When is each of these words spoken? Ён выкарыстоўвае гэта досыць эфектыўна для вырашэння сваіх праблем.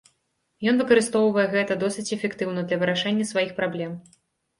Ён 0.69 0.75
выкарыстоўвае 0.77 1.43
гэта 1.55 1.77
досыць 1.83 2.05
эфектыўна 2.17 2.63
для 2.71 2.79
вырашэння 2.85 3.29
сваіх 3.33 3.53
праблем. 3.61 3.93